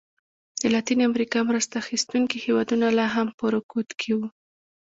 د 0.61 0.63
لاتینې 0.73 1.03
امریکا 1.11 1.39
مرسته 1.49 1.73
اخیستونکي 1.83 2.37
هېوادونه 2.45 2.87
لا 2.97 3.07
هم 3.15 3.27
په 3.39 3.45
رکود 3.55 3.87
کې 3.99 4.11
وو. 4.17 4.27